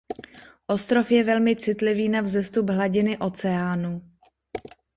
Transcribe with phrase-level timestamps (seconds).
[0.67, 4.01] Ostrov je velmi citlivý na vzestup hladiny oceánu.